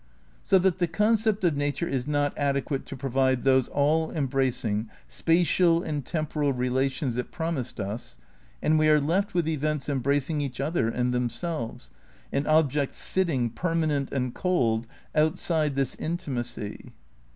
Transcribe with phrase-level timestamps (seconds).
[0.41, 4.89] So that the concept of nature is not adequate to pro vide those all embracing
[5.07, 8.17] spatial and temporal relations it promised us,
[8.63, 11.91] and we are left with events embracing each other and themselves,
[12.31, 16.93] and objects sitting, perma nent and cold, outside this intimacy.